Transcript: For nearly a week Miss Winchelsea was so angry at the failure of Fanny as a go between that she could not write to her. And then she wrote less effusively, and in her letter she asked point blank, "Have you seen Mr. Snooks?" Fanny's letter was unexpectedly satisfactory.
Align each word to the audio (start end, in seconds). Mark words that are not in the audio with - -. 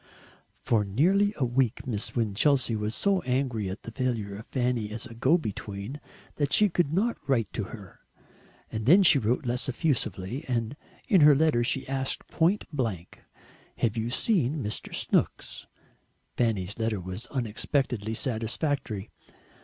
For 0.63 0.83
nearly 0.83 1.31
a 1.37 1.45
week 1.45 1.85
Miss 1.85 2.15
Winchelsea 2.15 2.75
was 2.75 2.95
so 2.95 3.21
angry 3.21 3.69
at 3.69 3.83
the 3.83 3.91
failure 3.91 4.35
of 4.35 4.47
Fanny 4.47 4.89
as 4.89 5.05
a 5.05 5.13
go 5.13 5.37
between 5.37 6.01
that 6.37 6.51
she 6.51 6.69
could 6.69 6.91
not 6.91 7.19
write 7.29 7.53
to 7.53 7.65
her. 7.65 7.99
And 8.71 8.87
then 8.87 9.03
she 9.03 9.19
wrote 9.19 9.45
less 9.45 9.69
effusively, 9.69 10.43
and 10.47 10.75
in 11.07 11.21
her 11.21 11.35
letter 11.35 11.63
she 11.63 11.87
asked 11.87 12.27
point 12.29 12.63
blank, 12.73 13.19
"Have 13.75 13.95
you 13.95 14.09
seen 14.09 14.63
Mr. 14.63 14.91
Snooks?" 14.91 15.67
Fanny's 16.35 16.79
letter 16.79 16.99
was 16.99 17.27
unexpectedly 17.27 18.15
satisfactory. 18.15 19.11